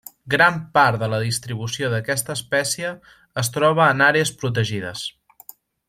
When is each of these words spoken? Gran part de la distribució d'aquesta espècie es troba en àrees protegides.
Gran 0.33 0.55
part 0.77 0.97
de 1.03 1.09
la 1.13 1.19
distribució 1.25 1.91
d'aquesta 1.93 2.35
espècie 2.39 2.95
es 3.43 3.55
troba 3.59 3.87
en 3.97 4.03
àrees 4.11 4.33
protegides. 4.43 5.07